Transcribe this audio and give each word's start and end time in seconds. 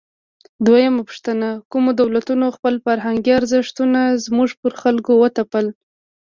دویمه 0.65 1.01
پوښتنه: 1.07 1.47
کومو 1.71 1.89
دولتونو 2.01 2.45
خپل 2.55 2.73
فرهنګي 2.85 3.31
ارزښتونه 3.39 4.01
زموږ 4.25 4.49
پر 4.61 4.71
خلکو 4.81 5.11
وتپل؟ 5.23 5.65